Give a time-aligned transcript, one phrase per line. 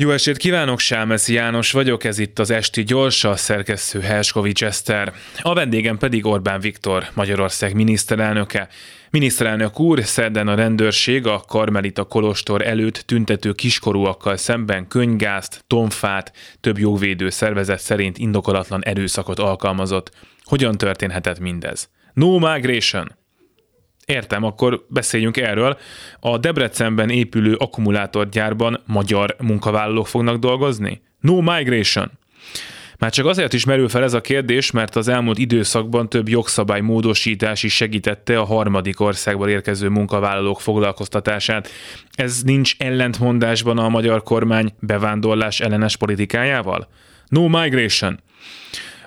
[0.00, 5.12] Jó estét kívánok, Sámeszi János vagyok, ez itt az Esti Gyors, a szerkesztő Helskovics Eszter.
[5.40, 8.68] A vendégem pedig Orbán Viktor, Magyarország miniszterelnöke.
[9.10, 16.78] Miniszterelnök úr, szerdán a rendőrség a Karmelita Kolostor előtt tüntető kiskorúakkal szemben könygázt, tonfát, több
[16.78, 20.10] jogvédő szervezet szerint indokolatlan erőszakot alkalmazott.
[20.44, 21.88] Hogyan történhetett mindez?
[22.12, 23.18] No migration!
[24.10, 25.78] Értem, akkor beszéljünk erről.
[26.20, 31.02] A Debrecenben épülő akkumulátorgyárban magyar munkavállalók fognak dolgozni?
[31.20, 32.10] No migration.
[32.98, 36.80] Már csak azért is merül fel ez a kérdés, mert az elmúlt időszakban több jogszabály
[36.80, 41.68] módosítás is segítette a harmadik országból érkező munkavállalók foglalkoztatását.
[42.12, 46.88] Ez nincs ellentmondásban a magyar kormány bevándorlás ellenes politikájával?
[47.28, 48.20] No migration.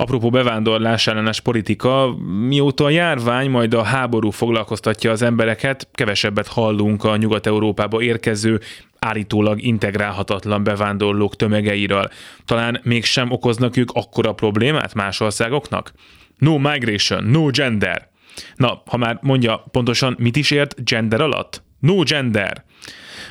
[0.00, 2.16] Apropó bevándorlás ellenes politika,
[2.48, 8.60] mióta a járvány, majd a háború foglalkoztatja az embereket, kevesebbet hallunk a Nyugat-Európába érkező,
[8.98, 12.10] állítólag integrálhatatlan bevándorlók tömegeiről.
[12.44, 15.92] Talán mégsem okoznak ők akkora problémát más országoknak?
[16.36, 18.08] No migration, no gender.
[18.56, 21.62] Na, ha már mondja pontosan, mit is ért gender alatt?
[21.78, 22.64] No gender.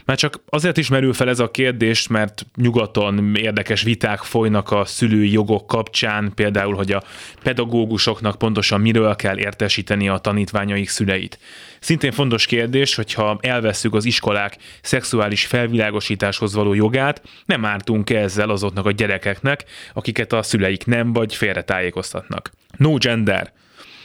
[0.07, 4.85] Már csak azért is merül fel ez a kérdés, mert nyugaton érdekes viták folynak a
[4.85, 7.03] szülői jogok kapcsán, például, hogy a
[7.43, 11.39] pedagógusoknak pontosan miről kell értesíteni a tanítványaik szüleit.
[11.79, 18.85] Szintén fontos kérdés, hogyha elveszük az iskolák szexuális felvilágosításhoz való jogát, nem ártunk ezzel azoknak
[18.85, 22.51] a gyerekeknek, akiket a szüleik nem vagy félretájékoztatnak.
[22.77, 23.53] No gender.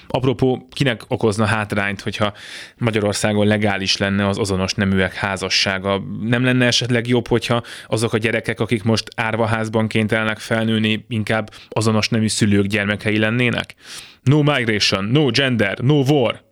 [0.07, 2.33] Apropó, kinek okozna hátrányt, hogyha
[2.79, 6.03] Magyarországon legális lenne az azonos neműek házassága?
[6.23, 12.09] Nem lenne esetleg jobb, hogyha azok a gyerekek, akik most árvaházban kénytelenek felnőni, inkább azonos
[12.09, 13.75] nemű szülők gyermekei lennének?
[14.23, 16.43] No migration, no gender, no war.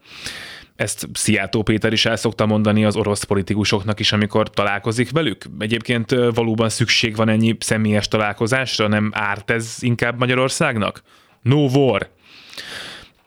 [0.77, 5.45] Ezt Szijjártó Péter is el szokta mondani az orosz politikusoknak is, amikor találkozik velük.
[5.59, 11.03] Egyébként valóban szükség van ennyi személyes találkozásra, nem árt ez inkább Magyarországnak?
[11.42, 12.09] No war.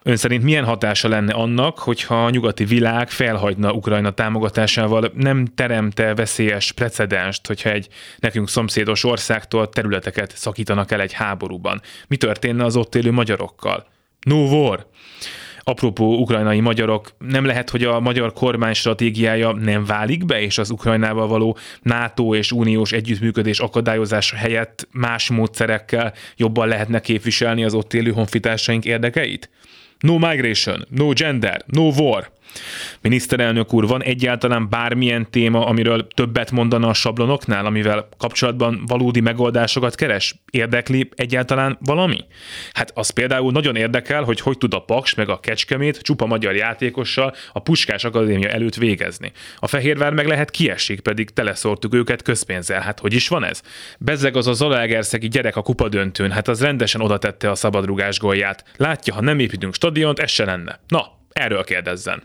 [0.06, 6.16] Ön szerint milyen hatása lenne annak, hogyha a nyugati világ felhagyna Ukrajna támogatásával, nem teremte
[6.16, 7.88] veszélyes precedenst, hogyha egy
[8.20, 11.82] nekünk szomszédos országtól területeket szakítanak el egy háborúban?
[12.08, 13.88] Mi történne az ott élő magyarokkal?
[14.22, 14.88] No war!
[15.66, 20.70] Apropó ukrajnai magyarok, nem lehet, hogy a magyar kormány stratégiája nem válik be, és az
[20.70, 27.94] Ukrajnával való NATO és uniós együttműködés akadályozása helyett más módszerekkel jobban lehetne képviselni az ott
[27.94, 29.50] élő honfitársaink érdekeit?
[30.06, 32.28] No migration, no gender, no war.
[33.02, 39.96] Miniszterelnök úr, van egyáltalán bármilyen téma, amiről többet mondana a sablonoknál, amivel kapcsolatban valódi megoldásokat
[39.96, 40.36] keres?
[40.52, 42.26] Érdekli egyáltalán valami?
[42.74, 46.56] Hát az például nagyon érdekel, hogy hogy tud a Paks meg a Kecskemét csupa magyar
[46.56, 49.32] játékossal a Puskás Akadémia előtt végezni.
[49.58, 52.82] A Fehérvár meg lehet kiesik, pedig teleszórtuk őket közpénzzel.
[52.82, 53.62] Hát hogy is van ez?
[54.00, 58.64] Bezzeg az a Zalaegerszegi gyerek a kupadöntőn, hát az rendesen oda tette a szabadrugás gólját.
[58.78, 60.80] Látja, ha nem építünk stadiont, ez se lenne.
[60.88, 62.24] Na, erről kérdezzen.